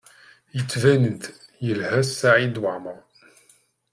[0.55, 1.21] Yettban-d
[1.65, 2.99] yelha Saɛid Waɛmaṛ.